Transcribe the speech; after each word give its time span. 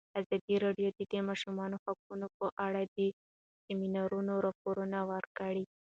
ازادي 0.19 0.55
راډیو 0.65 0.89
د 0.97 0.99
د 1.11 1.13
ماشومانو 1.29 1.75
حقونه 1.83 2.27
په 2.37 2.45
اړه 2.65 2.81
د 2.95 2.99
سیمینارونو 3.63 4.33
راپورونه 4.45 4.99
ورکړي. 5.11 5.65